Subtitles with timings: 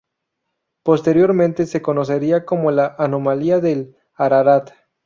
[0.83, 4.71] Posteriormente se conocería como la "anomalía del Ararat".